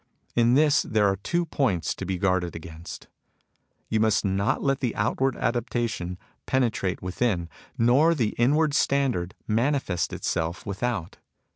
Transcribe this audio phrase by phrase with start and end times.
[0.35, 3.07] In this there are two points to be guarded against.
[3.87, 10.65] You must not let the outward adaptation penetrate within, nor the inward standard manifest itself
[10.65, 11.17] without.